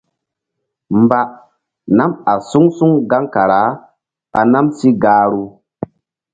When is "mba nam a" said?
0.99-2.33